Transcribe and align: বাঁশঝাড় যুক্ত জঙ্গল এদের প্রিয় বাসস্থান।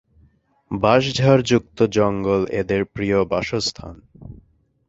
বাঁশঝাড় 0.71 1.41
যুক্ত 1.43 1.77
জঙ্গল 1.91 2.41
এদের 2.51 2.81
প্রিয় 2.85 3.17
বাসস্থান। 3.25 3.95